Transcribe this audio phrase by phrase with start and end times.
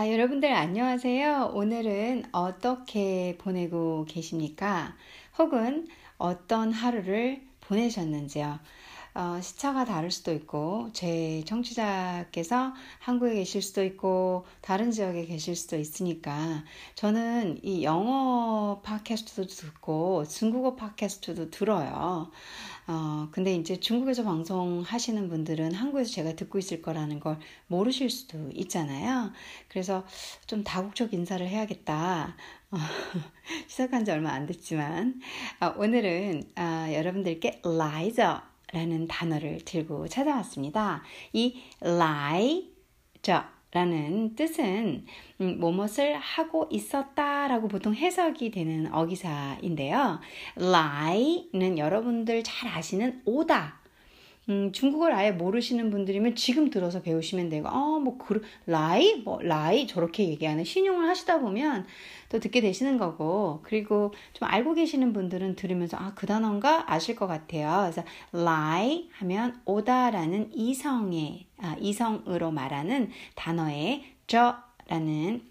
[0.00, 1.50] 아, 여러분들 안녕하세요.
[1.52, 4.96] 오늘은 어떻게 보내고 계십니까?
[5.38, 8.60] 혹은 어떤 하루를 보내셨는지요?
[9.12, 15.76] 어, 시차가 다를 수도 있고, 제 청취자께서 한국에 계실 수도 있고, 다른 지역에 계실 수도
[15.76, 22.30] 있으니까, 저는 이 영어 팟캐스트도 듣고, 중국어 팟캐스트도 들어요.
[22.92, 29.30] 어, 근데 이제 중국에서 방송하시는 분들은 한국에서 제가 듣고 있을 거라는 걸 모르실 수도 있잖아요.
[29.68, 30.04] 그래서
[30.48, 32.34] 좀 다국적 인사를 해야겠다.
[32.72, 32.76] 어,
[33.68, 35.20] 시작한 지 얼마 안 됐지만,
[35.60, 41.04] 어, 오늘은 어, 여러분들께 라이저 라는 단어를 들고 찾아왔습니다.
[41.32, 45.04] 이 라이저 라는 뜻은
[45.40, 50.20] 음, 뭐뭇을 하고 있었다라고 보통 해석이 되는 어기사인데요.
[50.56, 53.79] lie는 여러분들 잘 아시는 오다.
[54.50, 59.22] 음, 중국어를 아예 모르시는 분들이면 지금 들어서 배우시면 되고, 어, 뭐, 그, 라이?
[59.24, 59.86] 뭐, 라이?
[59.86, 61.86] 저렇게 얘기하는 신용을 하시다 보면
[62.28, 66.92] 또 듣게 되시는 거고, 그리고 좀 알고 계시는 분들은 들으면서, 아, 그 단어인가?
[66.92, 67.82] 아실 것 같아요.
[67.92, 75.42] 그래서, 라이 하면 오다라는 이성의, 아, 이성으로 말하는 단어에 저라는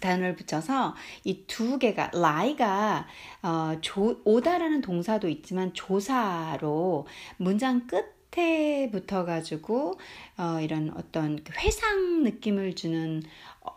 [0.00, 3.06] 단어를 붙여서 이 두 개가 라이가
[3.42, 9.98] 어, 조, 오다라는 동사도 있지만 조사로 문장 끝에 붙어 가지고
[10.36, 13.22] 어, 이런 어떤 그 회상 느낌을 주는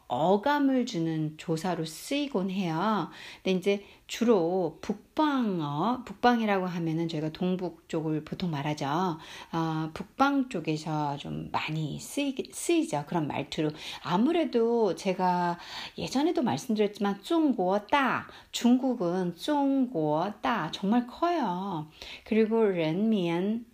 [0.07, 3.09] 어감을 주는 조사로 쓰이곤 해요.
[3.43, 8.85] 근데 이제 주로 북방어, 북방이라고 하면은 저희가 동북 쪽을 보통 말하죠.
[9.51, 13.05] 어, 북방 쪽에서 좀 많이 쓰이, 쓰이죠.
[13.07, 13.71] 그런 말투로.
[14.03, 15.57] 아무래도 제가
[15.97, 21.87] 예전에도 말씀드렸지만 중국다, 중국은 중국다 정말 커요.
[22.25, 23.65] 그리고 렌미엔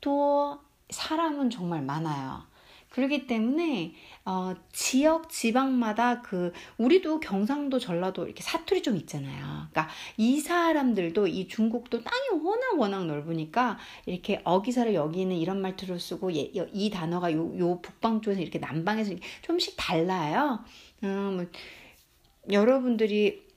[0.00, 0.58] 또
[0.90, 2.46] 사람은 정말 많아요.
[2.90, 3.94] 그렇기 때문에
[4.30, 9.68] 어, 지역 지방마다 그 우리도 경상도 전라도 이렇게 사투리 좀 있잖아요.
[9.70, 9.88] 그러니까
[10.18, 16.50] 이 사람들도 이 중국도 땅이 워낙 워낙 넓으니까 이렇게 어기사를 여기는 이런 말투로 쓰고 예,
[16.74, 20.62] 이 단어가 요, 요 북방 쪽에서 이렇게 남방에서 좀씩 달라요.
[21.04, 21.46] 음, 뭐,
[22.52, 23.47] 여러분들이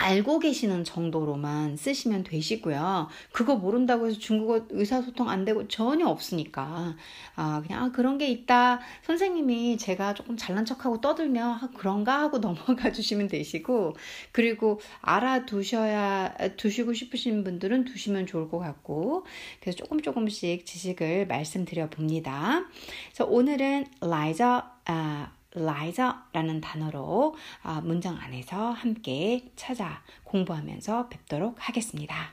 [0.00, 3.08] 알고 계시는 정도로만 쓰시면 되시고요.
[3.32, 6.96] 그거 모른다고 해서 중국어 의사소통 안 되고 전혀 없으니까.
[7.36, 8.80] 아, 그냥, 아, 그런 게 있다.
[9.02, 13.94] 선생님이 제가 조금 잘난 척하고 떠들면, 아, 그런가 하고 넘어가 주시면 되시고,
[14.32, 19.26] 그리고 알아두셔야, 두시고 싶으신 분들은 두시면 좋을 것 같고,
[19.60, 22.64] 그래서 조금 조금씩 지식을 말씀드려 봅니다.
[23.08, 32.32] 그래서 오늘은 라이저, 아, liza라는 단어로 아, 문장 안에서 함께 찾아 공부하면서 뵙도록 하겠습니다.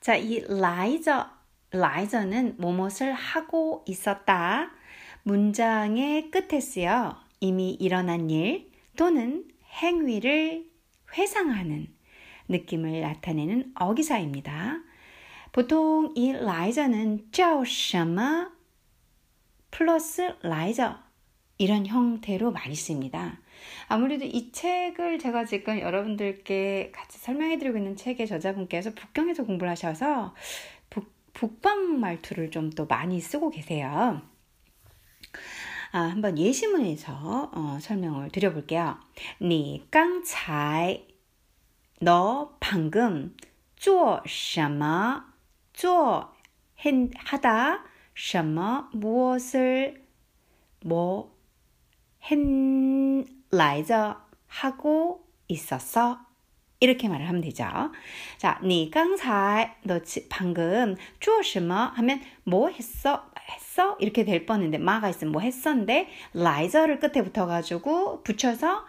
[0.00, 1.22] 자, 이 liza,
[1.72, 4.70] liza는 무엇을 하고 있었다.
[5.22, 9.44] 문장의 끝에 쓰여 이미 일어난 일 또는
[9.80, 10.66] 행위를
[11.16, 11.86] 회상하는
[12.48, 14.80] 느낌을 나타내는 어기사입니다.
[15.51, 18.51] 보통 이 라이저는 叫什么
[19.71, 20.97] 플러스 라이저
[21.57, 23.39] 이런 형태로 많이 씁니다.
[23.87, 30.35] 아무래도 이 책을 제가 지금 여러분들께 같이 설명해 드리고 있는 책의 저자분께서 북경에서 공부를 하셔서
[30.89, 34.21] 북, 북방 말투를 좀 또 많이 쓰고 계세요.
[35.91, 38.97] 아, 한번 예시문에서 어, 설명을 드려볼게요.
[39.41, 41.01] 你刚才
[41.99, 43.35] 너 방금
[43.75, 45.30] 做什么
[45.73, 46.33] 做
[47.15, 47.83] 하다
[48.13, 50.03] 什么 무엇을
[50.83, 51.35] 뭐
[52.23, 54.17] hen 来着
[54.47, 56.19] 하고 있었어
[56.79, 57.65] 이렇게 말을 하면 되죠.
[58.37, 63.31] 자, 你刚才너 방금 做什么 하면 뭐 했어?
[63.49, 63.97] 했어?
[63.99, 68.85] 이렇게 될 뻔했는데 마가 있으면 뭐 했었는데 라이저를 끝에 붙어 가지고 붙여서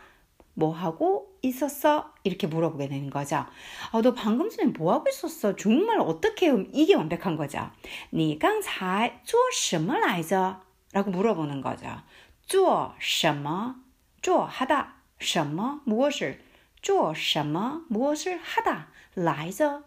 [0.55, 2.13] 뭐 하고 있었어?
[2.25, 3.47] 이렇게 물어보게 되는 거죠.
[3.93, 5.55] 어, 너 방금 전에 뭐 하고 있었어?
[5.55, 7.71] 정말 어떻게 이게 완벽한 거죠.
[8.13, 10.61] 你刚才做什么来着?
[10.93, 12.03] 라고 물어보는 거죠.
[12.47, 13.77] 做什么?
[14.21, 14.95] 做 하다.
[15.21, 16.39] 什么 무엇을?
[16.83, 18.89] 做什么 무엇을 하다.
[19.15, 19.85] 来着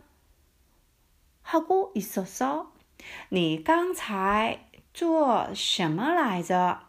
[1.41, 2.71] 하고 있었어?
[3.29, 6.79] 你刚才做什么来着?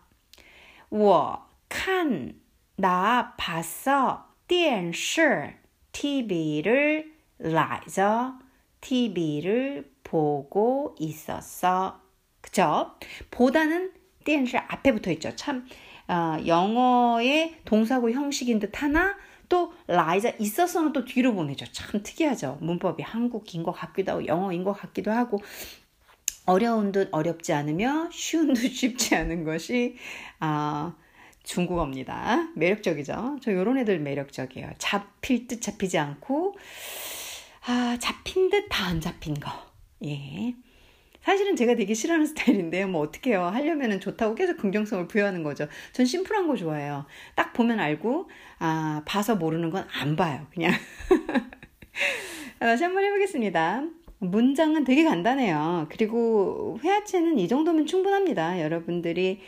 [0.89, 2.35] 我看
[2.77, 4.27] 나 봤어.
[4.49, 5.55] 电视
[5.93, 8.39] TV를 来着
[8.81, 12.01] TV를 보고 있었어.
[12.41, 12.93] 그죠?
[13.31, 13.93] 보다는
[14.25, 15.35] 电视 앞에 붙어 있죠.
[15.37, 15.67] 참
[16.09, 19.17] 어, 영어의 동사구 형식인 듯 하나
[19.49, 21.67] 또 라이자 있어서는 또 뒤로 보내죠.
[21.73, 22.59] 참 특이하죠.
[22.61, 25.41] 문법이 한국인 것 같기도 하고 영어인 것 같기도 하고
[26.47, 29.97] 어려운 듯 어렵지 않으며 쉬운 듯 쉽지 않은 것이
[30.41, 30.95] 아,
[31.48, 32.50] 중국어입니다.
[32.56, 33.38] 매력적이죠.
[33.42, 34.72] 저 요런 애들 매력적이에요.
[34.78, 36.56] 잡힐 듯 잡히지 않고
[37.66, 39.50] 아, 잡힌 듯 다 안 잡힌 거.
[40.06, 40.54] 예.
[41.22, 42.88] 사실은 제가 되게 싫어하는 스타일인데요.
[42.88, 43.44] 뭐 어떻게 해요.
[43.46, 45.68] 하려면은 좋다고 계속 긍정성을 부여하는 거죠.
[45.92, 47.06] 전 심플한 거 좋아해요.
[47.36, 48.30] 딱 보면 알고,
[48.60, 50.48] 아, 봐서 모르는 건 안 봐요.
[50.54, 50.72] 그냥.
[52.60, 53.84] 다시 한번 해보겠습니다.
[54.20, 55.88] 문장은 되게 간단해요.
[55.92, 58.62] 그리고 회화체는 이 정도면 충분합니다.
[58.62, 59.42] 여러분들이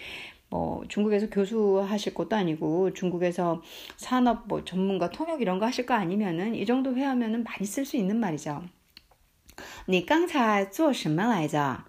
[0.50, 3.62] 뭐 중국에서 교수하실 것도 아니고 중국에서
[3.96, 7.96] 산업 뭐 전문가 통역 이런 거 하실 거 아니면은 이 정도 회화면은 많이 쓸 수
[7.96, 8.62] 있는 말이죠.
[9.86, 11.84] 你刚才做什么来着？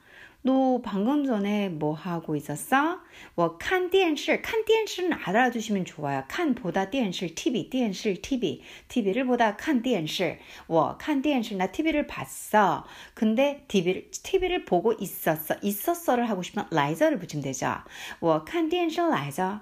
[0.46, 3.00] 너 방금 전에 뭐 하고 있었어?
[3.34, 6.24] 我看电视.看电视는 알아두시면 좋아요.
[6.28, 8.62] 칸보다 电视, TV, 电视, TV.
[8.88, 11.56] TV를 보다 看电视.我看电视.
[11.56, 12.86] 나 TV를 봤어.
[13.16, 15.56] 근데 TV를, TV를 보고 있었어.
[15.64, 17.78] 있었어를 하고 싶으면 라이저를 붙이면 되죠.
[18.20, 19.62] 我看电视来着.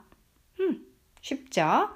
[0.59, 0.85] 음,
[1.21, 1.89] 쉽죠?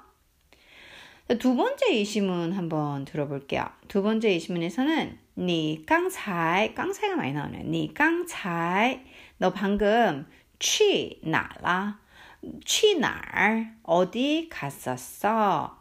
[1.38, 3.66] 두 번째 이심은 한번 들어볼게요.
[3.86, 7.62] 두 번째 이심문에서는 你刚才刚才가 많이 나오네.
[7.64, 9.04] 你刚才
[9.38, 10.26] 너 방금
[10.58, 12.00] 去哪了?
[12.64, 13.74] 去哪儿?
[13.82, 15.78] 어디 갔었어?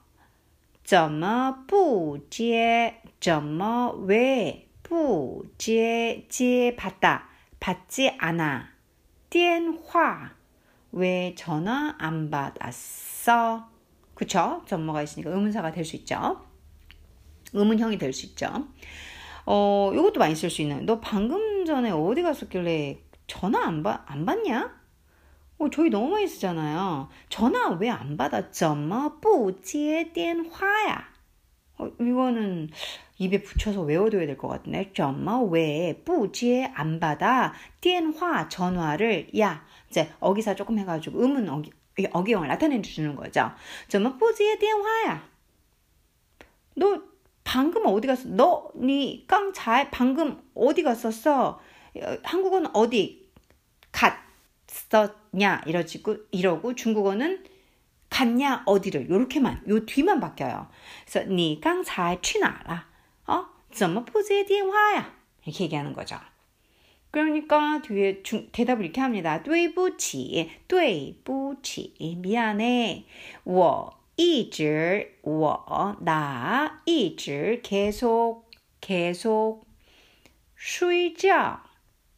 [0.84, 3.02] 怎么不接?
[3.20, 6.26] 怎么왜不接?
[6.30, 7.30] 接 받다.
[7.60, 8.70] 받지 않아.
[9.30, 10.36] 电话
[10.92, 13.70] 왜 전화 안 받았어?
[14.14, 14.64] 그쵸?
[14.68, 16.46] 전모가 있으니까 의문사가 될 수 있죠.
[17.54, 18.68] 의문형이 될 수 있죠.
[19.46, 20.86] 어, 이것도 많이 쓸 수 있는.
[20.86, 24.76] 너 방금 전에 어디 갔었길래 전화 안, 받, 안 받냐?
[25.60, 27.10] 어, 저희 너무 많이 쓰잖아요.
[27.30, 28.52] 전화 왜 안 받아?
[28.52, 31.08] 怎么不接电话야?
[31.80, 32.70] 어, 이거는
[33.20, 34.92] 입에 붙여서 외워둬야 될 것 같네.
[34.94, 37.54] 怎么왜不接안 받아?
[37.82, 41.72] 电话 전화를 야 이제 어기사 조금 해가지고 음은 어기
[42.12, 43.52] 어기형을 나타내 주는 거죠.
[43.88, 45.24] 怎么不接电话야?
[46.76, 47.02] 너
[47.44, 48.28] 방금 어디 갔어?
[48.28, 51.60] 너, 니, 깡, 잘, 방금 어디 갔었어?
[52.24, 53.30] 한국어는 어디
[53.92, 55.64] 갔었냐?
[55.66, 57.44] 이러지고, 이러고, 중국어는
[58.10, 58.64] 갔냐?
[58.66, 59.10] 어디를?
[59.10, 60.68] 요렇게만, 요 뒤만 바뀌어요.
[61.06, 62.86] 그래서, 니, 깡, 잘, 去哪了?
[63.28, 63.46] 어?
[63.72, 65.14] 怎么不接电话야?
[65.46, 66.18] 이렇게 얘기하는 거죠.
[67.12, 69.42] 그러니까 뒤에 중, 대답을 이렇게 합니다.
[69.42, 73.06] 对不起,对不起, 미안해.
[73.46, 78.50] 我 一直我나一直 계속
[78.82, 79.66] 계속
[80.58, 81.60] 睡觉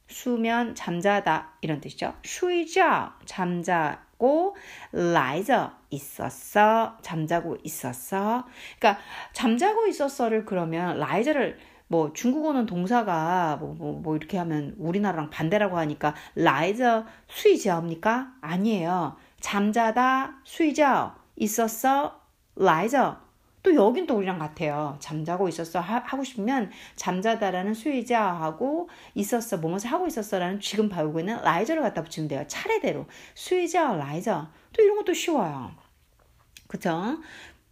[0.08, 2.14] 수면 잠자다 이런 뜻이죠.
[2.24, 4.56] 睡觉 잠자고
[4.92, 8.46] 来着 있었어 잠자고 있었어.
[8.80, 9.02] 그러니까
[9.34, 11.58] 잠자고 있었어를 그러면 来着를
[11.92, 18.34] 뭐 중국어는 동사가 뭐, 뭐, 뭐 이렇게 하면 우리나라랑 반대라고 하니까 来着睡觉입니까?
[18.42, 19.18] 아니에요.
[19.42, 22.21] 잠자다 睡觉 있었어?
[22.57, 23.25] 来着.
[23.65, 24.97] 또 여긴 또 우리랑 같아요.
[25.01, 31.81] 잠자고 있었어 하, 고 싶으면 잠자다라는 睡着하고 있었어 뭐뭐서 하고 있었어라는 지금 배우고 있는 来着를
[31.83, 32.45] 갖다 붙이면 돼요.
[32.47, 35.73] 차례대로 睡着 来着 또 이런 것도 쉬워요.
[36.69, 37.19] 그쵸?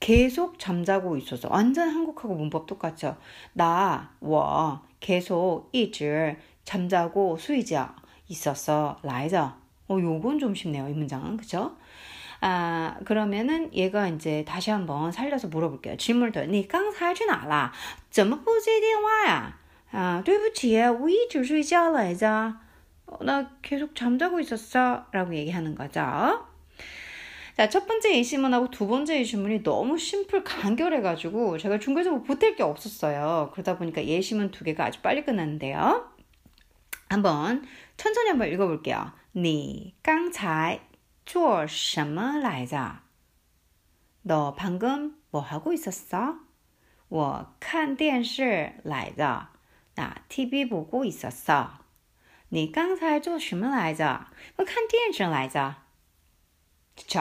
[0.00, 1.49] 계속 잠자고 있었어.
[1.50, 3.16] 완전 한국하고 문법 똑같죠.
[3.52, 7.95] 나와 계속, 一直, 잠자고, 睡着,
[8.28, 9.52] 있었어, 来着.
[9.88, 11.37] 어, 요건 좀 쉽네요, 이 문장은.
[11.37, 11.76] 그쵸?
[12.41, 15.98] 아, 그러면은 얘가 이제 다시 한번 살려서 물어볼게요.
[15.98, 16.41] 질문을 더.
[16.46, 17.72] 你刚才去哪了?
[18.10, 19.58] 怎么不接电话呀?
[19.91, 22.56] 아, 对不起,我一直睡觉来着.
[23.06, 25.06] 어, 나 계속 잠자고 있었어.
[25.12, 26.01] 라고 얘기하는 거죠.
[27.58, 32.62] 자, 첫 번째 이시문하고 두 번째 이시문이 너무 심플 간결해가지고 제가 중국에서 뭐 보탤 게
[32.62, 33.50] 없었어요.
[33.53, 36.12] 그러다 보니까 예시문 두 개가 아주 빨리 끝났는데요.
[37.10, 37.65] 한번
[37.96, 39.12] 천천히 한번 읽어볼게요.
[39.38, 40.79] 你刚才
[41.25, 43.01] 做什么来着？
[44.24, 46.39] 너 방금 뭐 하고 있었어?
[47.10, 49.50] 我看电视来着。
[49.96, 51.79] 나 TV 보고 있었어.
[52.50, 54.27] 你刚才做什么来着?
[54.58, 55.75] 我看电视来着.
[56.96, 57.20] 그쵸?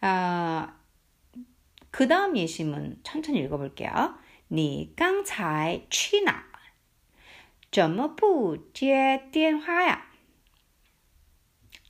[0.00, 0.74] 아,
[1.90, 4.18] 그 다음 예시문 천천히 읽어볼게요.
[4.48, 6.44] 你刚才去哪?
[7.70, 10.06] 怎么不接电话呀?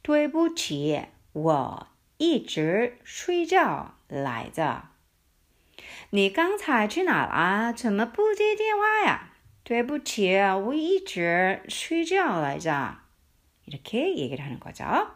[0.03, 1.07] 对不起。
[1.33, 4.89] 我一直睡觉来着。
[6.11, 7.73] 你刚才去哪了？
[7.73, 9.33] 怎么不接电话呀？
[9.63, 12.99] 对不起，我一直睡觉来着。
[13.67, 15.09] 이렇게얘기를하는거죠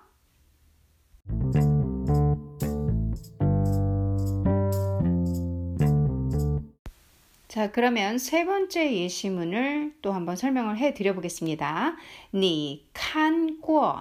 [7.48, 11.96] 자, 그러면 세 번째 예시문을 또 한번 설명을 해 드려 보겠습니다.
[12.34, 13.94] 니 칸고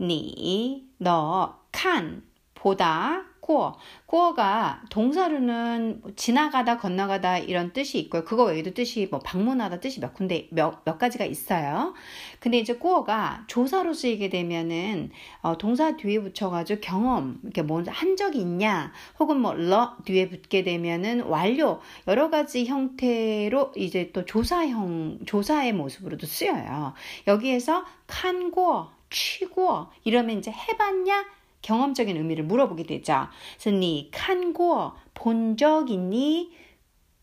[0.00, 2.22] 니 너 칸
[2.64, 3.76] 보다 꾸어.
[4.06, 8.24] 꾸어가 동사로는 뭐 지나가다, 건너가다 이런 뜻이 있고요.
[8.24, 11.92] 그거 외에도 뜻이 뭐 방문하다 뜻이 몇 군데, 몇, 몇 가지가 있어요.
[12.40, 15.10] 근데 이제 꾸어가 조사로 쓰이게 되면은,
[15.42, 20.64] 어, 동사 뒤에 붙여가지고 경험, 이렇게 뭐 한 적이 있냐, 혹은 뭐, 러 뒤에 붙게
[20.64, 26.94] 되면은 완료, 여러 가지 형태로 이제 또 조사형, 조사의 모습으로도 쓰여요.
[27.26, 31.43] 여기에서 칸고, 취고, 이러면 이제 해봤냐?
[31.64, 33.28] 경험적인 의미를 물어보게 되죠.
[33.58, 36.52] 그래서 니 칸고 본적 있니?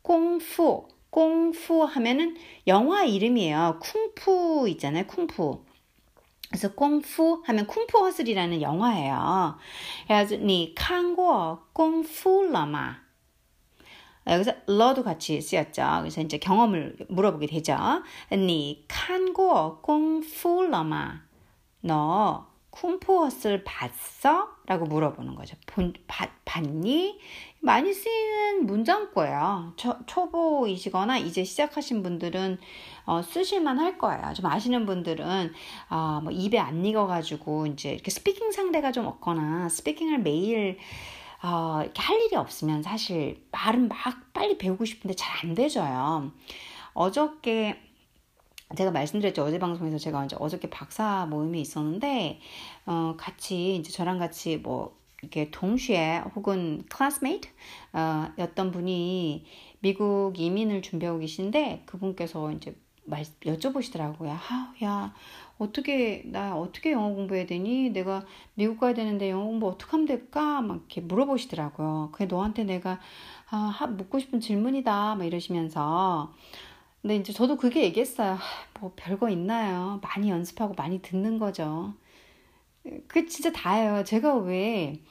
[0.02, 2.36] 꽁푸 꽁푸 하면은
[2.68, 3.80] 영화 이름이에요.
[3.80, 5.06] 쿵푸 있잖아요.
[5.06, 5.64] 쿵푸.
[6.50, 9.58] 그래서 꽁푸 하면 쿵푸 허슬이라는 영화예요.
[10.08, 12.96] 그래서 니 칸고 꽁푸러마
[14.28, 16.00] 여기서 러도 같이 쓰였죠.
[16.00, 17.78] 그래서 이제 경험을 물어보게 되죠.
[18.32, 21.22] 니 칸고 꽁푸러마
[21.82, 22.51] 너
[22.82, 24.50] 쿵푸엇을 봤어?
[24.66, 25.56] 라고 물어보는 거죠.
[25.68, 27.20] 본, 봤, 봤니?
[27.60, 29.74] 많이 쓰이는 문장거예요.
[29.78, 32.58] 초, 초보이시거나 이제 시작하신 분들은
[33.06, 34.34] 어, 쓰실만 할 거예요.
[34.34, 35.54] 좀 아시는 분들은
[35.92, 40.80] 어, 뭐 입에 안 익어가지고 이제 이렇게 speaking 상대가 좀 없거나 speaking을 매일
[41.44, 43.98] 어, 이렇게 할 일이 없으면 사실 말은 막
[44.34, 46.32] 빨리 배우고 싶은데 잘 안 되져요.
[46.94, 47.80] 어저께
[48.76, 49.44] 제가 말씀드렸죠.
[49.44, 52.40] 어제 방송에서 제가 이제 어저께 박사 모임이 있었는데,
[52.86, 57.48] 어, 같이, 이제 저랑 같이 뭐, 이렇게 동시에 혹은 classmate,
[57.94, 59.46] 어, 였던 분이
[59.80, 64.30] 미국 이민을 준비하고 계신데, 그분께서 이제 말, 여쭤보시더라고요.
[64.30, 65.14] 아, 야,
[65.58, 67.90] 어떻게, 나 어떻게 영어 공부해야 되니?
[67.92, 68.26] 내가
[68.56, 70.62] 미국 가야 되는데 영어 공부 어떻게 하면 될까?
[70.62, 72.10] 막 이렇게 물어보시더라고요.
[72.12, 73.00] 그게 너한테 내가,
[73.50, 75.16] 아, 묻고 싶은 질문이다.
[75.16, 76.34] 막 이러시면서,
[77.02, 78.38] 근데 이제 저도 그게 얘기했어요.
[78.80, 80.00] 뭐 별거 있나요?
[80.04, 81.94] 많이 연습하고 많이 듣는 거죠.
[83.08, 84.04] 그 진짜 다예요.
[84.04, 85.02] 제가 왜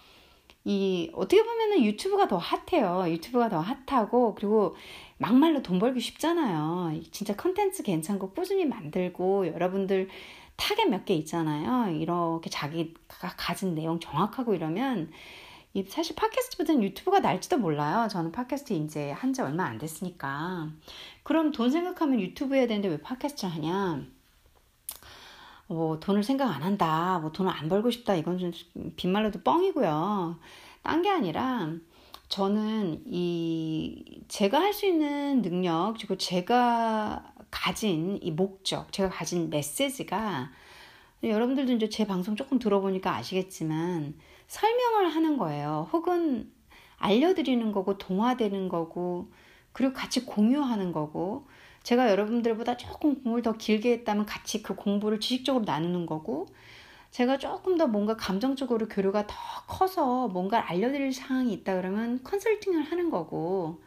[0.65, 3.11] 이 어떻게 보면은 유튜브가 더 핫해요.
[3.11, 4.77] 유튜브가 더 핫하고 그리고
[5.19, 7.01] 막말로 돈 벌기 쉽잖아요.
[7.13, 10.09] 진짜 컨텐츠 괜찮고 꾸준히 만들고 여러분들
[10.57, 11.97] 타겟 몇 개 있잖아요.
[11.97, 15.11] 이렇게 자기가 가진 내용 정확하고 이러면
[15.89, 18.09] 사실 팟캐스트보다는 유튜브가 날지도 몰라요.
[18.09, 20.69] 저는 팟캐스트 이제 한 지 얼마 안 됐으니까.
[21.23, 24.03] 그럼 돈 생각하면 유튜브 해야 되는데 왜 팟캐스트를 하냐?
[25.69, 27.21] 뭐 돈을 생각 안 한다.
[27.21, 28.17] 뭐 돈을 안 벌고 싶다.
[28.17, 28.53] 이건 좀
[28.97, 30.39] 빈말로도 뻥이고요.
[30.83, 31.71] 딴 게 아니라
[32.29, 40.51] 저는 이 제가 할 수 있는 능력 그리고 제가 가진 이 목적, 제가 가진 메시지가
[41.23, 44.15] 여러분들도 이제 제 방송 조금 들어보니까 아시겠지만
[44.51, 45.89] 설명을 하는 거예요.
[45.93, 46.53] 혹은
[46.99, 49.31] 알려드리는 거고, 동화되는 거고,
[49.73, 51.47] 그리고 같이 공유하는 거고,
[51.85, 56.47] 제가 여러분들보다 조금 공부를 더 길게 했다면 같이 그 공부를 지식적으로 나누는 거고,
[57.13, 59.37] 제가 조금 더 뭔가 감정적으로 교류가 더
[59.69, 63.81] 커서 뭔가 알려드릴 사항이 있다 그러면 컨설팅을 하는 거고,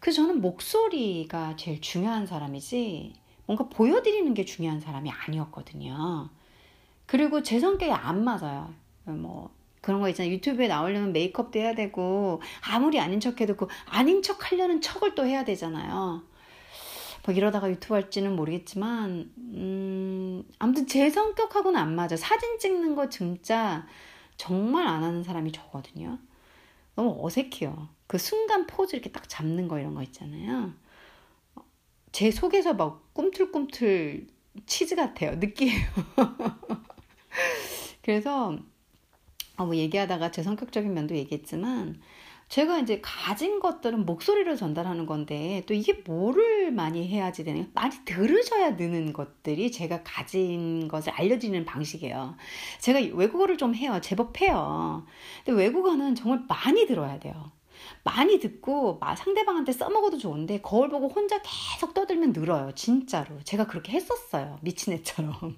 [0.00, 3.14] 그 저는 목소리가 제일 중요한 사람이지,
[3.46, 6.30] 뭔가 보여드리는 게 중요한 사람이 아니었거든요.
[7.06, 8.81] 그리고 제 성격이 안 맞아요.
[9.04, 10.32] 뭐 그런 거 있잖아요.
[10.32, 12.40] 유튜브에 나오려면 메이크업도 해야 되고
[12.70, 16.22] 아무리 아닌 척해도 그 아닌 척 하려는 척을 또 해야 되잖아요.
[17.24, 22.16] 뭐 이러다가 유튜브 할지는 모르겠지만 음, 아무튼 제 성격하고는 안 맞아.
[22.16, 23.86] 사진 찍는 거 진짜
[24.36, 26.18] 정말 안 하는 사람이 저거든요.
[26.94, 27.88] 너무 어색해요.
[28.06, 30.72] 그 순간 포즈 이렇게 딱 잡는 거 이런 거 있잖아요.
[32.12, 34.26] 제 속에서 막 꿈틀꿈틀
[34.66, 35.36] 치즈 같아요.
[35.36, 35.88] 느끼해요.
[38.02, 38.58] 그래서
[39.56, 42.00] 어, 뭐 얘기하다가 제 성격적인 면도 얘기했지만
[42.48, 47.64] 제가 이제 가진 것들은 목소리로 전달하는 건데 또 이게 뭐를 많이 해야지 되나요?
[47.72, 52.36] 많이 들으셔야 느는 것들이 제가 가진 것을 알려드리는 방식이에요.
[52.78, 54.00] 제가 외국어를 좀 해요.
[54.02, 55.06] 제법 해요.
[55.46, 57.52] 근데 외국어는 정말 많이 들어야 돼요.
[58.04, 62.72] 많이 듣고 상대방한테 써먹어도 좋은데 거울 보고 혼자 계속 떠들면 늘어요.
[62.74, 63.40] 진짜로.
[63.44, 64.58] 제가 그렇게 했었어요.
[64.60, 65.56] 미친 애처럼.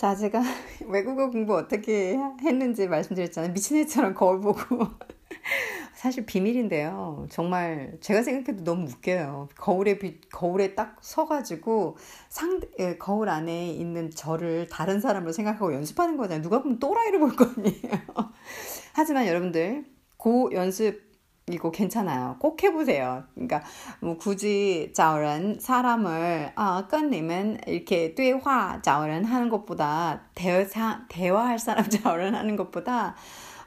[0.00, 0.40] 자, 제가
[0.88, 3.52] 외국어 공부 어떻게 했는지 말씀드렸잖아요.
[3.52, 4.86] 미친 애처럼 거울 보고.
[5.94, 7.26] 사실 비밀인데요.
[7.28, 9.50] 정말 제가 생각해도 너무 웃겨요.
[9.58, 11.98] 거울에 비, 거울에 딱 서가지고
[12.30, 16.40] 상 예, 거울 안에 있는 저를 다른 사람으로 생각하고 연습하는 거잖아요.
[16.42, 18.00] 누가 보면 또라이를 볼 거 아니에요.
[18.94, 19.84] 하지만 여러분들
[20.16, 21.09] 고 연습
[21.49, 22.37] 이거 괜찮아요.
[22.39, 23.23] 꼭 해보세요.
[23.35, 23.61] 그러니까
[23.99, 30.65] 뭐 굳이 找人 사람을 아, 跟你们 이렇게 对话找人 하는 것보다 대화
[31.07, 33.15] 대화할 사람 找人 하는 것보다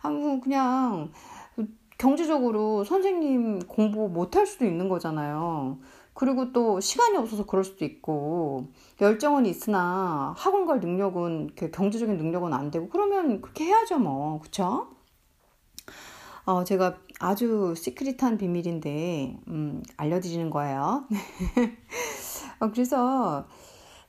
[0.03, 1.13] 아, 뭐 그냥
[1.99, 5.79] 경제적으로 선생님 공부 못할 수도 있는 거잖아요.
[6.15, 12.73] 그리고 또 시간이 없어서 그럴 수도 있고 열정은 있으나 학원 갈 능력은 경제적인 능력은 안
[12.73, 14.89] 되고 그러면 그렇게 해야죠 뭐 그쵸?
[16.45, 21.06] 어, 제가 아주 시크릿한 비밀인데, 음, 알려드리는 거예요.
[22.60, 23.48] 어, 그래서,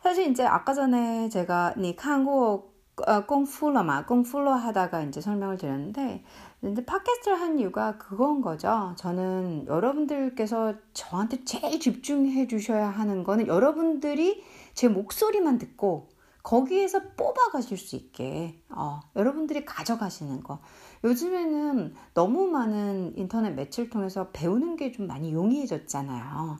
[0.02, 2.74] 사실 이제 아까 전에 제가, 니, 한국,
[3.06, 6.24] 어, 꽁풀러마, 꽁풀러 하다가 이제 설명을 드렸는데,
[6.60, 8.94] 근데 팟캐스트를 한 이유가 그건 거죠.
[8.96, 14.42] 저는 여러분들께서 저한테 제일 집중해 주셔야 하는 거는 여러분들이
[14.72, 16.08] 제 목소리만 듣고
[16.42, 20.60] 거기에서 뽑아 가실 수 있게, 어, 여러분들이 가져가시는 거.
[21.04, 26.58] 요즘에는 너무 많은 인터넷 매체를 통해서 배우는 게 좀 많이 용이해졌잖아요.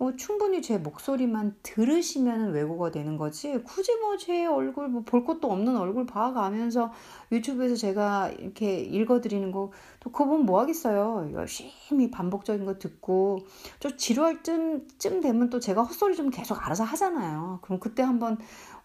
[0.00, 3.62] 어, 충분히 제 목소리만 들으시면 외국어 되는 거지.
[3.64, 6.90] 굳이 뭐 제 얼굴 뭐 볼 것도 없는 얼굴 봐가면서
[7.32, 9.70] 유튜브에서 제가 이렇게 읽어드리는 거
[10.00, 11.30] 또 그거 보면 뭐 하겠어요.
[11.34, 13.40] 열심히 반복적인 거 듣고
[13.78, 17.58] 좀 지루할 쯤, 쯤 되면 또 제가 헛소리 좀 계속 알아서 하잖아요.
[17.62, 18.38] 그럼 그때 한번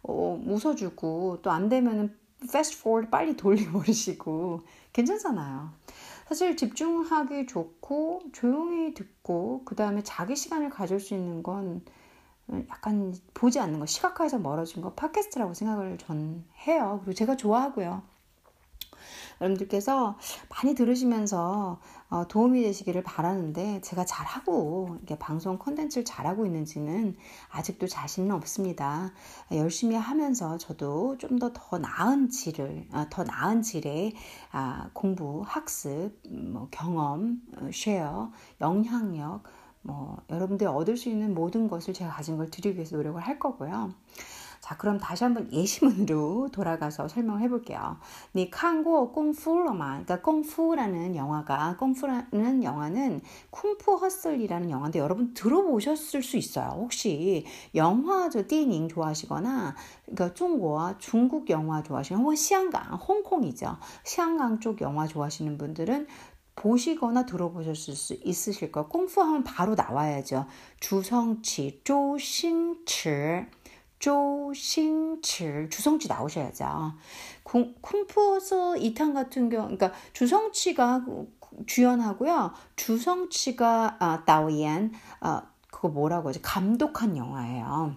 [0.03, 2.13] 어, 웃어주고 또 안 되면은
[2.51, 4.61] fast forward 빨리 돌려버리시고
[4.95, 5.73] 괜찮잖아요.
[6.27, 11.83] 사실 집중하기 좋고 조용히 듣고 그 다음에 자기 시간을 가질 수 있는 건
[12.69, 17.01] 약간 보지 않는 거 시각화해서 멀어진 거 팟캐스트라고 생각을 전 해요.
[17.03, 18.03] 그리고 제가 좋아하고요.
[19.41, 20.17] 여러분들께서
[20.49, 27.15] 많이 들으시면서 어, 도움이 되시기를 바라는데 제가 잘하고 이게 방송 콘텐츠를 잘하고 있는지는
[27.49, 29.11] 아직도 자신은 없습니다.
[29.51, 34.13] 열심히 하면서 저도 좀 더 더 나은 질을 어, 더 나은 질의
[34.51, 39.43] 아, 공부, 학습, 뭐 경험, 어, 쉐어, 영향력
[39.81, 43.93] 뭐 여러분들이 얻을 수 있는 모든 것을 제가 가진 걸 드리기 위해서 노력을 할 거고요.
[44.65, 47.99] 자, 그럼 다시 한번 예시문으로 돌아가서 설명을 해볼게요.
[48.33, 56.69] 니 칸고 꽁푸로마, 그러니까 꽁푸라는 영화가 꽁푸라는 영화는 쿵푸 허슬이라는 영화인데 여러분 들어보셨을 수 있어요.
[56.77, 59.75] 혹시 영화 저 띠닝 좋아하시거나
[60.07, 63.77] 그러니까 중국어 중국 영화 좋아하시는 혹은 시안강, 홍콩이죠.
[64.03, 66.07] 시안강 쪽 영화 좋아하시는 분들은
[66.55, 68.87] 보시거나 들어보셨을 수 있으실 거예요.
[68.87, 70.47] 꽁푸 하면 바로 나와야죠.
[70.79, 73.45] 주성치, 조신치.
[74.05, 76.93] 조신칠 주성치 나오셔야죠.
[77.81, 81.03] 쿵푸어서 이탄 같은 경우, 그러니까 주성치가
[81.65, 82.53] 주연하고요.
[82.75, 84.91] 주성치가 아, 다오연,
[85.21, 85.41] 아,
[85.71, 86.39] 그거 뭐라고 하지?
[86.43, 87.95] 감독한 영화예요.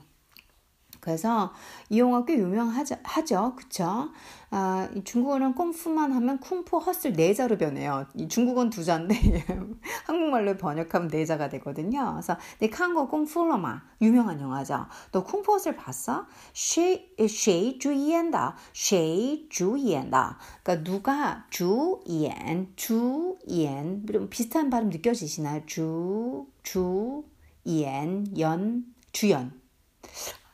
[1.00, 1.52] 그래서
[1.90, 2.96] 이 영화 꽤 유명하죠.
[3.02, 3.54] 하죠.
[3.54, 4.08] 그쵸?
[4.50, 8.06] 아, 중국어는 功夫만 하면 쿵푸 허슬 네자로 변해요.
[8.28, 9.14] 중국어는 두 자인데
[10.06, 12.12] 한국말로 번역하면 네자가 되거든요.
[12.12, 14.86] 그래서 네, 你看过功夫了吗 유명한 영화죠.
[15.12, 16.26] 너 쿵푸 허슬 봤어?
[16.54, 18.56] 谁主演的.
[18.72, 20.38] 谁主演的.
[20.62, 25.62] 그러니까 누가 主演 主演 비슷한 발음 느껴지시나요?
[25.66, 29.52] 主 主演 연 주연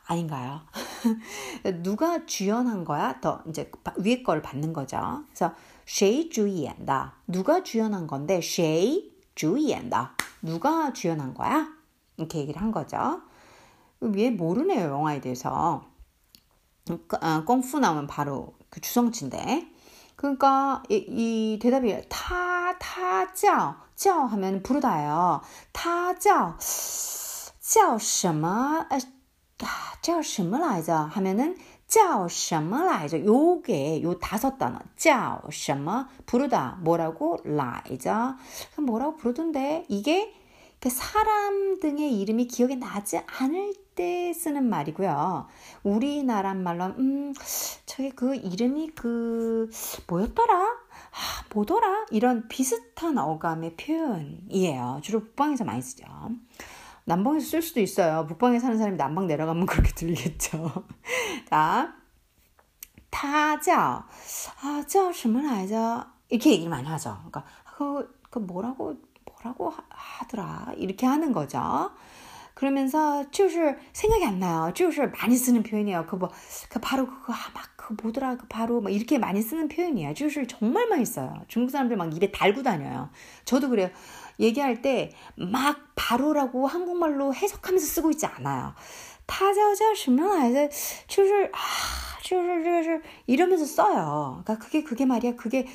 [0.06, 0.60] 아닌가요?
[1.82, 3.20] 누가 주연한 거야?
[3.20, 5.24] 더 이제 위에 거를 받는 거죠.
[5.28, 5.54] 그래서
[5.86, 10.08] 谁主演的 누가 주연한 건데 谁主演的
[10.42, 11.68] 누가 주연한 거야?
[12.16, 13.22] 이렇게 얘기를 한 거죠.
[14.16, 15.84] 얘 모르네요 영화에 대해서.
[17.46, 19.68] 꽁푸 어, 나오면 바로 그 주성치인데.
[20.16, 25.40] 그러니까 이, 이 대답이 타, 타, 叫, 叫 하면 부르다예요.
[25.72, 26.56] 他叫
[27.60, 28.86] 叫什么?
[30.02, 31.06] 叫什么来着?
[31.06, 33.18] 하면은 叫什么来着?
[33.24, 38.36] 요게 요 다섯 단어 叫什么 부르다 뭐라고 来着
[38.78, 40.34] 뭐라고 부르던데 이게
[40.88, 45.46] 사람 등의 이름이 기억이 나지 않을 때 쓰는 말이고요.
[45.82, 47.34] 우리나라 말로 음
[47.84, 49.70] 저게 그 이름이 그
[50.06, 50.54] 뭐였더라?
[50.56, 52.06] 아, 뭐더라?
[52.10, 55.00] 이런 비슷한 어감의 표현이에요.
[55.02, 56.06] 주로 북방에서 많이 쓰죠.
[57.04, 58.26] 남방에서 쓸 수도 있어요.
[58.26, 60.84] 북방에 사는 사람이 남방 내려가면 그렇게 들리겠죠.
[61.48, 61.94] 자,
[63.10, 64.06] 타자,
[64.62, 66.06] 아, 叫什么来着?
[66.28, 67.16] 이렇게 얘기를 많이 하죠.
[67.18, 67.44] 그러니까
[67.76, 71.90] 그, 그 뭐라고 뭐라고 하더라 이렇게 하는 거죠.
[72.54, 74.72] 그러면서 就是 생각이 안 나요.
[74.74, 76.06] 就是 많이 쓰는 표현이에요.
[76.06, 76.30] 그 뭐,
[76.68, 80.14] 그 바로 그거 아, 막그 뭐더라 그 바로 막 이렇게 많이 쓰는 표현이에요.
[80.14, 81.42] 就是 정말 많이 써요.
[81.48, 83.08] 중국 사람들 막 입에 달고 다녀요.
[83.44, 83.88] 저도 그래요.
[84.39, 88.73] 얘기할 때 막 바로라고 한국말로 해석하면서 쓰고 있지 않아요.
[89.25, 90.69] 타자오자시면 아이들
[91.07, 91.57] 출출 아
[92.21, 94.41] 출출출출 이러면서 써요.
[94.43, 95.35] 그러니까 그게 그게 말이야.
[95.35, 95.67] 그게,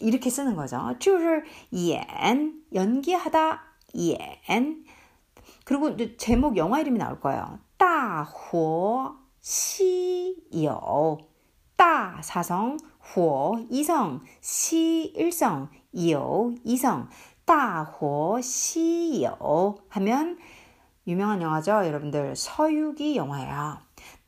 [0.00, 0.94] 이렇게 쓰는 거죠.
[0.98, 3.62] 출출 옌 연기하다
[3.96, 4.84] 옌
[5.64, 7.58] 그리고 제목 영화 이름이 나올 거예요.
[7.76, 11.18] 따호 시요
[11.76, 12.78] 따 사성
[13.14, 15.70] 호 이성 시 일성
[16.10, 17.08] 요 이성
[17.45, 20.37] 大火西游 하면
[21.07, 21.85] 유명한 영화죠.
[21.85, 23.79] 여러분들 서유기 영화예요.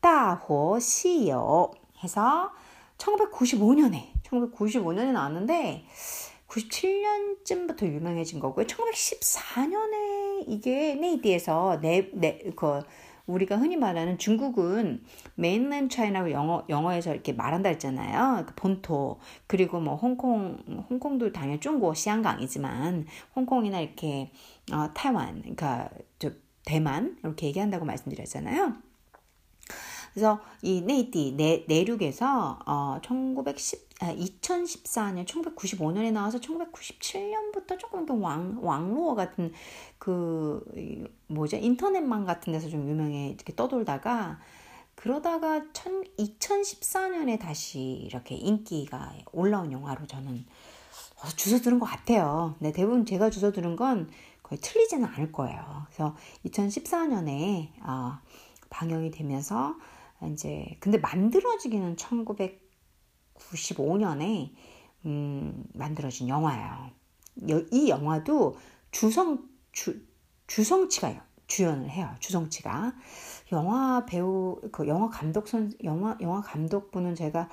[0.02, 1.72] 大火西游
[2.04, 2.52] 해서
[2.98, 5.86] 1995년에 1995년에 나왔는데
[6.48, 8.66] 97년쯤부터 유명해진 거고요.
[8.66, 12.82] 1914년에 이게 네이디에서 네네그
[13.29, 15.03] 우리가 흔히 말하는 중국은
[15.37, 18.47] mainland China고 영어 영어에서 이렇게 말한다 했잖아요.
[18.47, 20.59] 그 본토 그리고 뭐 홍콩
[20.91, 24.31] 홍콩도 당연히 중국 香港이지만 홍콩이나 이렇게
[24.73, 26.31] 어, 타이완 그러니까 저
[26.65, 28.88] 대만 이렇게 얘기한다고 말씀드렸잖아요.
[30.19, 39.15] 그래서 이 内地 내, 내륙에서 어 1910, 아, 2014년 1995년에 나와서 1997년부터 조금 网 网络
[39.15, 39.53] 같은
[39.99, 44.41] 그 뭐죠 인터넷망 같은 데서 좀 유명해 이렇게 떠돌다가
[44.97, 50.45] 그러다가 천, 2014년에 다시 이렇게 인기가 올라온 영화로 저는
[51.37, 52.57] 주워 들은 것 같아요.
[52.59, 54.11] 네, 대부분 제가 주워 들은 건
[54.43, 55.87] 거의 틀리지는 않을 거예요.
[55.87, 58.19] 그래서 2014년에 어,
[58.71, 59.77] 방영이 되면서
[60.33, 64.53] 이제 근데 만들어지기는 1995년에
[65.07, 66.91] 음, 만들어진 영화예요.
[67.71, 68.57] 이 영화도
[68.91, 70.01] 주성 주
[70.47, 71.21] 주성치가요.
[71.47, 72.15] 주연을 해요.
[72.21, 72.95] 주성치가
[73.53, 77.49] 영화 배우 그 영화 감독 선 영화 영화 감독분은 제가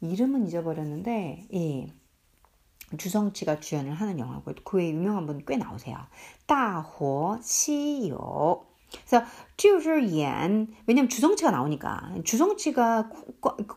[0.00, 1.86] 이름은 잊어버렸는데 예.
[2.98, 5.98] 주성치가 주연을 하는 영화고 그 외에 유명한 분 꽤 나오세요.
[6.46, 9.25] 따호 시요 그래서
[9.57, 13.09] 就是演 왜냐면 주성치가 나오니까 주성치가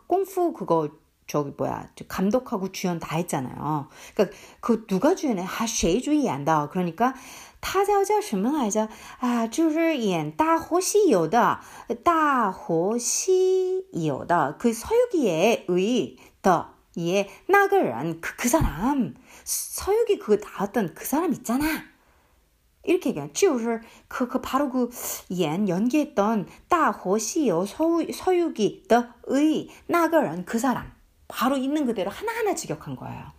[0.07, 0.88] 꽁프 그거
[1.27, 3.88] 저기 뭐야 감독하고 주연 다 했잖아요.
[4.14, 5.43] 그러니까 그 누가 주연해?
[5.43, 6.69] 아, 谁主演的?
[6.71, 7.14] 그러니까
[7.61, 8.88] 他叫叫什么来着？
[9.21, 11.61] 啊，就是演《大火西游》的《
[12.03, 19.14] 大火西游》的그 서유기의 의 더 예, 나그런 그, 그 사람
[19.45, 21.64] 서유기 그 나왔던 그 사람 있잖아.
[22.84, 24.89] 이렇게 얘기하는 치우를 그, 그 바로 그
[25.39, 30.92] 연, 연기했던 따호시요 서유기 더의 나그런 그 사람
[31.28, 33.32] 바로 있는 그대로 하나하나 직역한 거예요.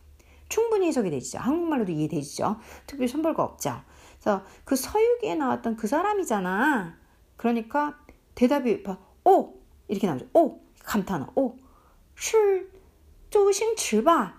[0.49, 1.39] 충분히 해석이 되시죠.
[1.39, 2.59] 한국말로도 이해되시죠.
[2.87, 3.83] 특별히 선별가 없죠.
[4.21, 6.99] 그래서 그 서유기에 나왔던 그 사람이잖아.
[7.37, 7.99] 그러니까
[8.35, 8.85] 대답이
[9.25, 9.55] 오
[9.89, 10.29] 이렇게 나오죠.
[10.35, 11.57] 오 감탄어 오
[12.17, 12.71] 실,
[13.31, 14.35] 조싱 칠바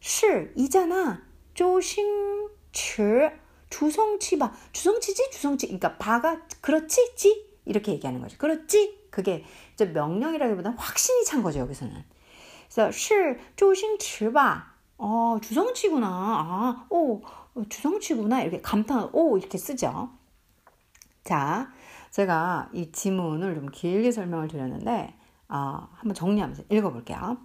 [0.00, 1.22] 실 이잖아
[1.54, 8.37] 조싱 칠 주성치바 주성치지 주성치 그러니까 바가 그렇지 지 이렇게 얘기하는 거죠.
[8.37, 12.03] 그렇지 그게 이제 명령이라기보다 확신이 찬 거죠 여기서는.
[12.69, 14.73] 그래서 是周星驰吧.
[14.97, 16.07] 어 주성치구나.
[16.07, 17.21] 아, 오
[17.69, 20.09] 주성치구나 이렇게 감탄 오 이렇게 쓰죠.
[21.23, 21.71] 자,
[22.11, 25.13] 제가 이 지문을 좀 길게 설명을 드렸는데
[25.49, 27.37] 어, 한번 정리하면서 읽어볼게요.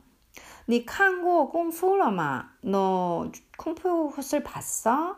[0.67, 2.51] 你看过功夫了吗？
[2.63, 5.17] 너功夫헛을 봤어?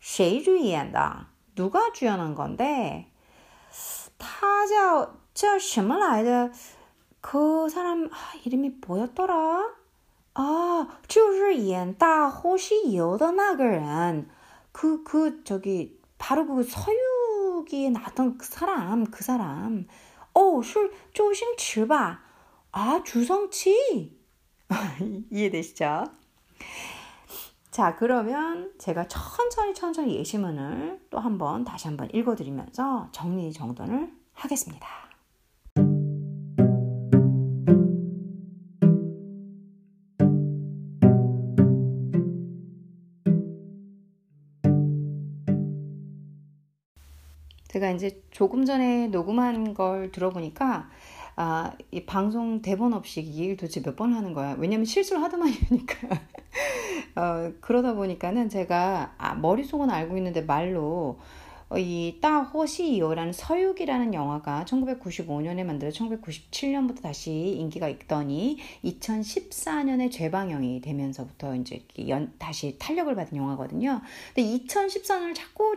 [0.00, 1.26] 谁主演的?
[1.54, 3.06] 누가 주연한 건데?
[4.18, 6.50] 他叫叫什么来着?
[7.20, 9.74] 그 사람 아, 이름이 뭐였더라?
[10.34, 14.28] 아, 就是演大呼西游的那个人.
[14.72, 19.86] 그, 그, 저기, 바로 그 서유기에 나왔던 그 사람, 그 사람.
[20.34, 22.22] 어, 是周星驰吧?
[22.72, 24.18] 아, 주성치?
[25.30, 26.04] 이해되시죠?
[27.77, 34.87] 자, 그러면 제가 천천히 천천히 예시문을 또 한번 다시 한번 읽어드리면서 정리 정돈을 하겠습니다.
[47.67, 50.89] 제가 이제 조금 전에 녹음한 걸 들어보니까
[51.35, 54.55] 아, 이 방송 대본 없이 이 얘기를 도대체 몇 번 하는 거야.
[54.57, 56.19] 왜냐면 실수를 하니까.
[57.17, 61.17] 어, 그러다 보니까는 제가 아, 머릿속은 알고 있는데 말로
[61.69, 71.83] 어, 이 따호시이오라는 서유기라는 영화가 1995년에 만들어 1997년부터 다시 인기가 있더니 2014년에 재방영이 되면서부터 이제
[72.07, 73.99] 연, 다시 탄력을 받은 영화거든요.
[74.35, 75.75] 근데 2014년을 자꾸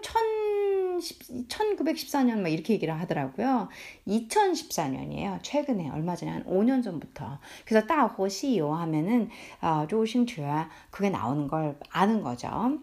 [1.00, 3.68] 10, 1914년 막 이렇게 얘기를 하더라고요.
[4.06, 5.38] 2014년이에요.
[5.42, 7.38] 최근에 얼마 전에 한 5년 전부터.
[7.64, 9.28] 그래서 따호시요 하면은
[9.60, 12.78] 아, 어, 조심주야 그게 나오는 걸 아는 거죠.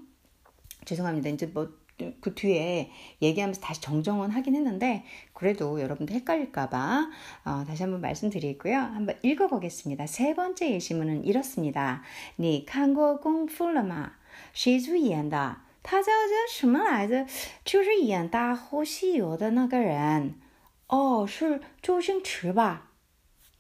[0.86, 1.30] 죄송합니다.
[1.30, 1.88] 이제 뭐
[2.22, 5.04] 그 뒤에 얘기하면서 다시 정정은 하긴 했는데
[5.34, 7.10] 그래도 여러분들 헷갈릴까봐
[7.46, 8.78] 어, 다시 한번 말씀드리고요.
[8.78, 10.06] 한번 읽어보겠습니다.
[10.06, 12.04] 세 번째 예시문은 이렇습니다.
[12.40, 14.12] 니 한국 공플러마
[14.54, 16.13] 시주이엔다 他叫
[16.49, 17.27] 什么来着？
[17.65, 20.41] 就是演《大话西游》的那个人。
[20.89, 22.91] 哦，是周星驰吧？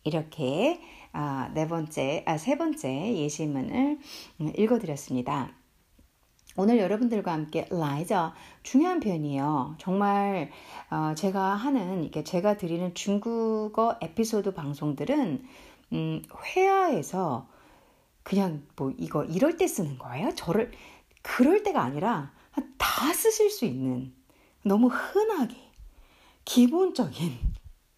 [0.05, 0.81] 이렇게
[1.13, 3.99] 아, 네 번째, 아, 세 번째 예시문을
[4.41, 5.53] 음, 읽어드렸습니다.
[6.57, 9.77] 오늘 여러분들과 함께 라이저 중요한 표현이에요.
[9.79, 10.51] 정말
[10.91, 15.45] 어, 제가 하는 이게 제가 드리는 중국어 에피소드 방송들은
[15.93, 17.49] 음, 회화에서
[18.23, 20.35] 그냥 뭐 이거 이럴 때 쓰는 거예요.
[20.35, 20.71] 저를
[21.28, 22.32] 그럴 때가 아니라
[22.78, 24.14] 다 쓰실 수 있는
[24.64, 25.56] 너무 흔하게
[26.46, 27.34] 기본적인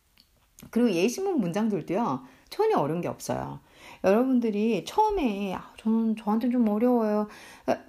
[0.72, 3.60] 그리고 예시문 문장들도요 전혀 어려운 게 없어요.
[4.04, 7.28] 여러분들이 처음에 아, 저는 저한테 좀 어려워요.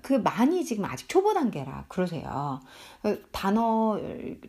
[0.02, 2.60] 그 많이 지금 아직 초보 단계라 그러세요.
[3.32, 3.98] 단어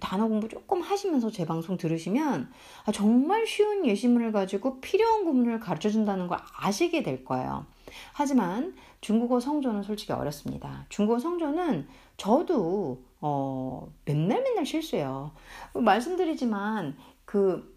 [0.01, 2.51] 단어 공부 조금 하시면서 제 방송 들으시면
[2.85, 7.65] 아, 정말 쉬운 예시문을 가지고 필요한 구문을 가르쳐 준다는 걸 아시게 될 거예요.
[8.13, 10.85] 하지만 중국어 성조는 솔직히 어렵습니다.
[10.89, 15.31] 중국어 성조는 저도 어, 맨날 맨날 실수해요.
[15.73, 17.71] 말씀드리지만 그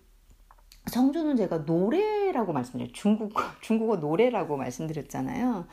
[0.87, 2.93] 성조는 제가 노래라고 말씀드렸죠.
[2.93, 5.67] 중국, 중국어 노래라고 말씀드렸잖아요.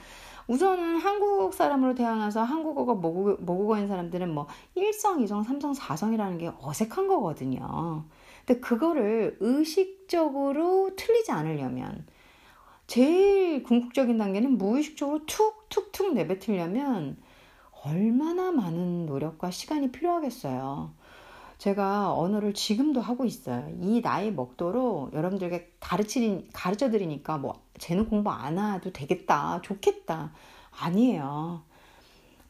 [0.48, 7.08] 우선은 한국 사람으로 태어나서 한국어가 모국, 모국어인 사람들은 뭐 1성, 2성, 3성, 4성이라는 게 어색한
[7.08, 8.06] 거거든요.
[8.46, 12.06] 근데 그거를 의식적으로 틀리지 않으려면
[12.92, 17.16] 제일 궁극적인 단계는 무의식적으로 툭툭툭 내뱉으려면
[17.86, 20.92] 얼마나 많은 노력과 시간이 필요하겠어요.
[21.58, 23.66] 제가 언어를 지금도 하고 있어요.
[23.80, 30.34] 이 나이 먹도록 여러분들에게 가르치, 가르쳐 드리니까 뭐, 쟤는 공부 안 해도 되겠다, 좋겠다.
[30.72, 31.64] 아니에요.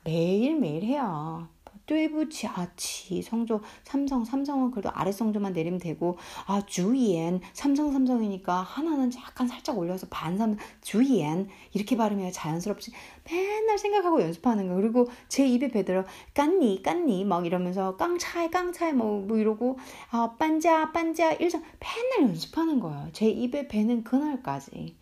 [0.04, 1.49] 매일매일 해요.
[1.90, 9.46] 对不起啊치 성조 삼성 삼성은 그래도 아래 성조만 내리면 되고 아 주이엔 삼성 삼성이니까 하나는 약간
[9.46, 12.90] 살짝 올려서 반삼 주이엔 이렇게 발음해야 자연스럽지
[13.30, 16.04] 맨날 생각하고 연습하는 거 그리고 제 입에 배들어
[16.35, 19.78] 깐니 깐니 막 이러면서 깡차이 깡차이 뭐, 뭐 이러고
[20.11, 24.96] 아 빤자 빤자 일상 맨날 연습하는 거예요 제 입에 배는 그날까지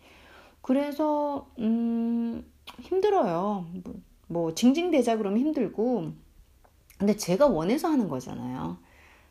[0.61, 2.45] 그래서 음
[2.79, 3.93] 힘들어요 뭐,
[4.27, 6.25] 뭐 징징대자 그러면 힘들고
[7.00, 8.76] 근데 제가 원해서 하는 거잖아요.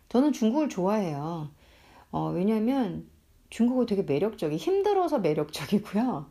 [0.09, 1.51] 저는 중국을 좋아해요.
[2.09, 3.07] 어, 왜냐면
[3.51, 6.25] 중국어 되게 매력적이, 힘들어서 매력적이고요.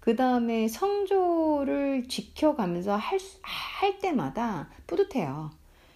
[0.00, 5.50] 그 다음에 성조를 지켜가면서 할, 할 때마다 뿌듯해요.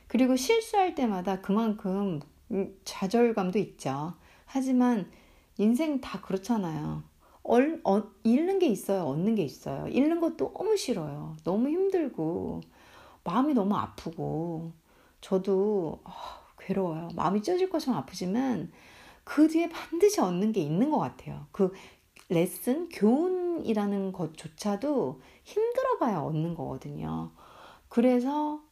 [0.08, 2.20] 그리고 실수할 때마다 그만큼
[2.84, 4.12] 좌절감도 있죠.
[4.44, 5.10] 하지만
[5.56, 7.02] 인생 다 그렇잖아요.
[7.44, 9.04] 얼, 어, 잃는 게 있어요.
[9.04, 9.88] 얻는 게 있어요.
[9.88, 11.34] 잃는 것도 너무 싫어요.
[11.44, 12.60] 너무 힘들고,
[13.24, 14.81] 마음이 너무 아프고,
[15.22, 16.12] 저도 어,
[16.60, 17.10] 괴로워요.
[17.16, 18.72] 마음이 찢어질 것처럼 아프지만
[19.24, 21.46] 그 뒤에 반드시 얻는 게 있는 것 같아요.
[21.52, 21.72] 그
[22.28, 27.32] 레슨, 교훈이라는 것조차도 힘들어봐야 얻는 거거든요.
[27.88, 28.62] 그래서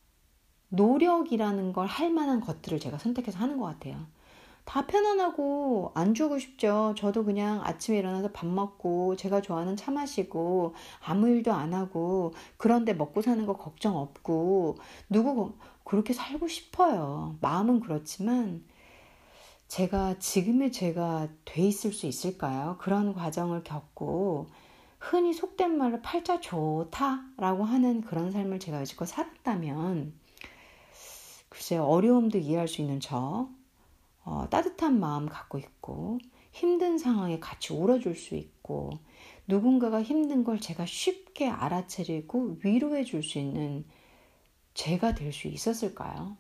[0.71, 4.07] 노력이라는 걸 할 만한 것들을 제가 선택해서 하는 것 같아요.
[4.65, 6.95] 다 편안하고 안 주고 싶죠.
[6.97, 12.95] 저도 그냥 아침에 일어나서 밥 먹고 제가 좋아하는 차 마시고 아무 일도 안 하고 그런데
[12.95, 14.77] 먹고 사는 거 걱정 없고
[15.09, 15.55] 누구
[15.91, 17.37] 그렇게 살고 싶어요.
[17.41, 18.65] 마음은 그렇지만
[19.67, 22.77] 제가 지금의 제가 돼 있을 수 있을까요?
[22.79, 24.47] 그런 과정을 겪고
[25.01, 30.13] 흔히 속된 말로 팔자 좋다라고 하는 그런 삶을 제가 여지껏 살았다면
[31.49, 33.49] 글쎄 어려움도 이해할 수 있는 저
[34.23, 36.19] 어, 따뜻한 마음 갖고 있고
[36.53, 38.91] 힘든 상황에 같이 울어줄 수 있고
[39.49, 43.85] 누군가가 힘든 걸 제가 쉽게 알아차리고 위로해 줄 수 있는
[44.81, 46.37] 제가 될 수 있었을까요?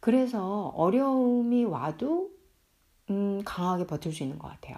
[0.00, 2.30] 그래서 어려움이 와도
[3.10, 4.76] 음, 강하게 버틸 수 있는 것 같아요.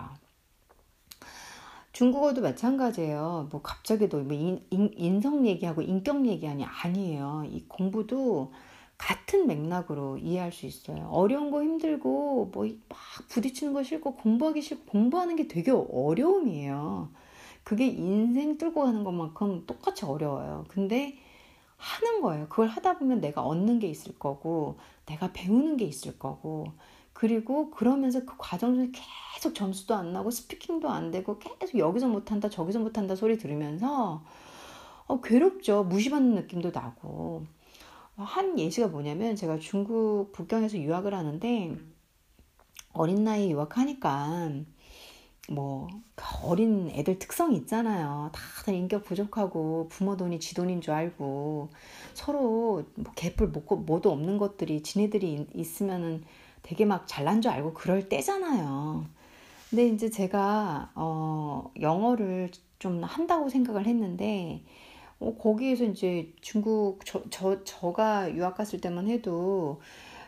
[1.93, 3.49] 중국어도 마찬가지예요.
[3.51, 7.45] 뭐 갑자기도 뭐 인, 인, 인 성 얘기하고 인격 얘기하니 아니에요.
[7.51, 8.53] 이 공부도
[8.99, 11.09] 같은 맥락으로 이해할 수 있어요.
[11.11, 17.11] 어려운 거 힘들고 뭐 막 부딪히는 거 싫고 공부하기 싫고 공부하는 게 되게 어려움이에요.
[17.65, 20.67] 그게 인생 뚫고 가는 것만큼 똑같이 어려워요.
[20.69, 21.17] 근데
[21.79, 22.49] 하는 거예요.
[22.49, 26.67] 그걸 하다 보면 내가 얻는 게 있을 거고, 내가 배우는 게 있을 거고,
[27.13, 28.93] 그리고 그러면서 그 과정 중에
[29.35, 34.23] 계속 점수도 안 나고, 스피킹도 안 되고, 계속 여기서 못한다, 저기서 못한다 소리 들으면서,
[35.07, 35.85] 어, 괴롭죠.
[35.85, 37.47] 무시받는 느낌도 나고.
[38.25, 41.77] 한 예시가 뭐냐면 제가 중국 북경에서 유학을 하는데
[42.93, 44.51] 어린 나이에 유학하니까
[45.49, 45.89] 뭐
[46.45, 48.31] 어린 애들 특성이 있잖아요.
[48.33, 51.71] 다들 인격 부족하고 부모 돈이 지 돈인 줄 알고
[52.15, 56.23] 서로 뭐 개뿔 뭐도 뭐도 없는 것들이 지네들이 있으면은
[56.63, 59.07] 되게 막 잘난 줄 알고 그럴 때잖아요.
[59.71, 64.63] 근데 이제 제가 어 영어를 좀 한다고 생각을 했는데
[65.19, 69.81] 어 거기에서 이제 중국 저, 저 저가 유학 갔을 때만 해도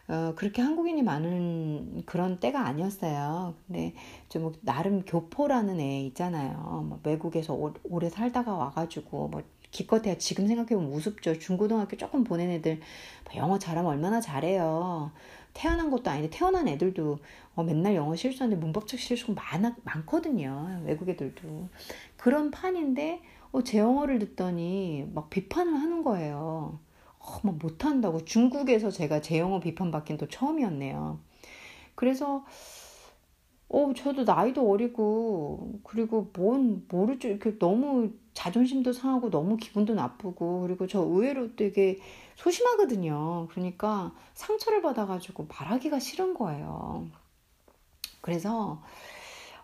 [0.08, 3.54] 어, 그렇게 한국인이 많은 그런 때가 아니었어요.
[3.66, 3.94] 근데
[4.28, 6.84] 좀뭐 나름 교포라는 애 있잖아요.
[6.88, 11.38] 뭐 외국에서 오, 오래 살다가 와가지고 뭐 기껏해야 지금 생각해보면 우습죠.
[11.38, 12.80] 중고등학교 조금 보낸 애들
[13.24, 15.12] 뭐 영어 잘하면 얼마나 잘해요.
[15.54, 17.18] 태어난 것도 아닌데 태어난 애들도
[17.54, 20.82] 어, 맨날 영어 실수하는데 문법적 실수가 많아, 많거든요.
[20.84, 21.68] 외국 애들도.
[22.16, 23.20] 그런 판인데
[23.52, 26.78] 어, 제 영어를 듣더니 막 비판을 하는 거예요.
[27.20, 28.24] 어, 막 못한다고.
[28.24, 31.20] 중국에서 제가 제 영어 비판받긴 또 처음이었네요.
[31.94, 32.44] 그래서
[33.68, 37.28] 어, 저도 나이도 어리고, 그리고 뭔, 모르죠.
[37.28, 42.00] 이렇게 너무 자존심도 상하고 너무 기분도 나쁘고, 그리고 저 의외로 되게
[42.36, 43.46] 소심하거든요.
[43.50, 47.08] 그러니까 상처를 받아가지고 말하기가 싫은 거예요.
[48.20, 48.82] 그래서,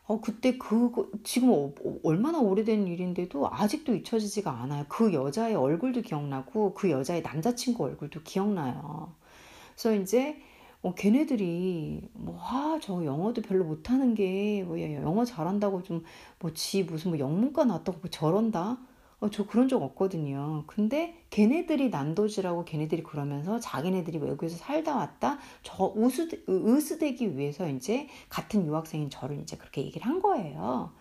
[0.07, 1.73] 어, 그때 그, 지금 어,
[2.05, 4.85] 얼마나 오래된 일인데도 아직도 잊혀지지가 않아요.
[4.89, 9.13] 그 여자의 얼굴도 기억나고, 그 여자의 남자친구 얼굴도 기억나요.
[9.75, 10.41] 그래서 이제,
[10.83, 16.05] 어, 걔네들이 뭐, 아, 저 영어도 별로 못하는 게, 뭐, 영어 잘한다고 좀,
[16.39, 18.79] 뭐, 지 무슨 뭐 영문과 나왔다고 뭐 저런다?
[19.21, 20.65] 어, 저 그런 적 없거든요.
[20.67, 28.67] 근데 걔네들이 난도질하고 걔네들이 그러면서 자기네들이 외국에서 살다 왔다, 저 우스, 으스대기 위해서 이제 같은
[28.67, 30.93] 유학생인 저를 이제 그렇게 얘기를 한 거예요.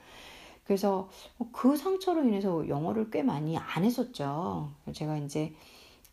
[0.64, 1.10] 그래서
[1.52, 4.72] 그 상처로 인해서 영어를 꽤 많이 안 했었죠.
[4.94, 5.54] 제가 이제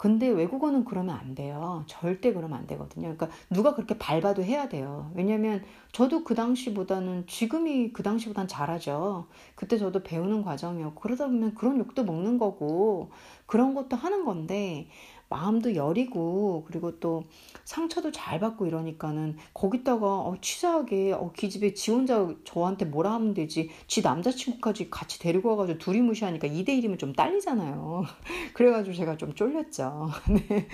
[0.02, 1.84] 근데 외국어는 그러면 안 돼요.
[1.86, 3.14] 절대 그러면 안 되거든요.
[3.14, 5.12] 그러니까 누가 그렇게 밟아도 해야 돼요.
[5.14, 5.62] 왜냐면
[5.92, 9.28] 저도 그 당시보다는 지금이 그 당시보단 잘하죠.
[9.54, 13.12] 그때 저도 배우는 과정이었고 그러다 보면 그런 욕도 먹는 거고
[13.46, 14.88] 그런 것도 하는 건데
[15.32, 17.24] 마음도 여리고 그리고 또
[17.64, 23.70] 상처도 잘 받고 이러니까는 거기다가 어, 치사하게 어, 기집애 지 혼자 저한테 뭐라 하면 되지?
[23.86, 28.04] 지 남자친구까지 같이 데리고 와가지고 둘이 무시하니까 2대1이면 좀 딸리잖아요.
[28.52, 30.10] 그래가지고 제가 좀 쫄렸죠.
[30.28, 30.68] 네.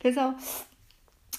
[0.00, 0.34] 그래서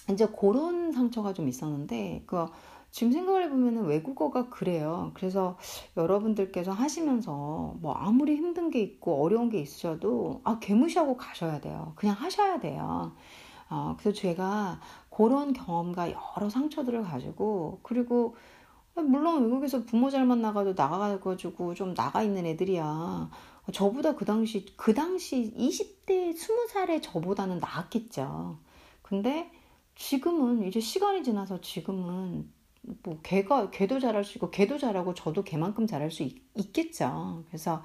[0.09, 2.45] 이제 그런 상처가 좀 있었는데 그
[2.91, 5.11] 지금 생각을 해보면 외국어가 그래요.
[5.13, 5.57] 그래서
[5.95, 11.93] 여러분들께서 하시면서 뭐 아무리 힘든 게 있고 어려운 게 있으셔도 아, 개무시하고 가셔야 돼요.
[11.95, 13.13] 그냥 하셔야 돼요.
[13.69, 18.35] 어, 그래서 제가 그런 경험과 여러 상처들을 가지고 그리고
[18.95, 23.29] 물론 외국에서 부모 잘 만나가지고 나가가지고 좀 나가 있는 애들이야.
[23.71, 28.57] 저보다 그 당시 그 당시 20대 20살의 저보다는 나았겠죠.
[29.01, 29.49] 근데
[29.95, 32.51] 지금은 이제 시간이 지나서 지금은
[32.81, 36.35] 뭐 걔가 걔도 잘할 수 있고 걔도 잘하고 저도 걔만큼 잘할 수 있,
[36.73, 37.83] 겠죠 그래서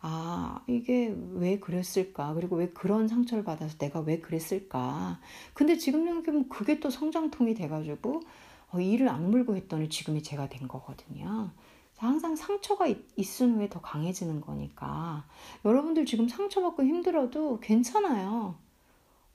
[0.00, 5.20] 아 이게 왜 그랬을까 그리고 왜 그런 상처를 받아서 내가 왜 그랬을까
[5.54, 8.20] 근데 지금 생각해보면 그게 또 성장통이 돼가지고
[8.74, 11.52] 어, 이를 악물고 했더니 지금이 제가 된 거거든요.
[11.96, 15.24] 항상 상처가 있, 있은 후에 더 강해지는 거니까
[15.64, 18.56] 여러분들 지금 상처받고 힘들어도 괜찮아요.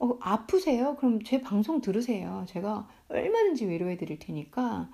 [0.00, 0.96] 어, 아프세요?
[0.96, 2.44] 그럼 제 방송 들으세요.
[2.48, 4.88] 제가 얼마든지 위로해 드릴 테니까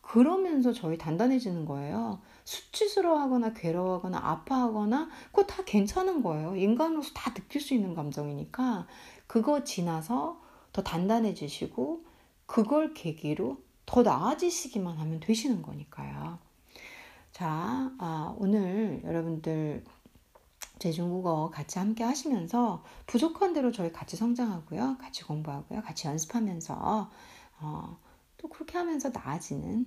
[0.00, 2.20] 그러면서 저희 단단해지는 거예요.
[2.44, 6.54] 수치스러워하거나 괴로워하거나 아파하거나 그거 다 괜찮은 거예요.
[6.56, 8.86] 인간으로서 다 느낄 수 있는 감정이니까
[9.26, 10.40] 그거 지나서
[10.72, 12.04] 더 단단해지시고
[12.46, 16.38] 그걸 계기로 더 나아지시기만 하면 되시는 거니까요.
[17.32, 19.84] 자, 아, 오늘 여러분들
[20.82, 24.96] 제 중국어 같이 함께 하시면서 부족한 대로 저희 같이 성장하고요.
[24.98, 25.80] 같이 공부하고요.
[25.80, 27.08] 같이 연습하면서
[27.60, 27.98] 어,
[28.36, 29.86] 또 그렇게 하면서 나아지는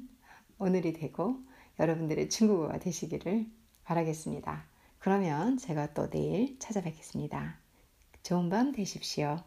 [0.57, 1.41] 오늘이 되고
[1.81, 3.45] 여러분들의 중국어가 되시기를
[3.83, 4.63] 바라겠습니다.
[4.99, 7.57] 그러면 제가 또 내일 찾아뵙겠습니다.
[8.23, 9.43] 좋은 밤 되십시오.